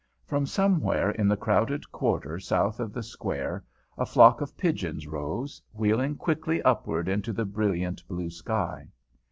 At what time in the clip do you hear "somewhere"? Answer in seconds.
0.47-1.11